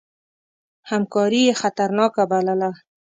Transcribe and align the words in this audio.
همکاري 0.89 1.41
یې 1.47 1.53
خطرناکه 1.61 2.23
بلله. 2.31 2.71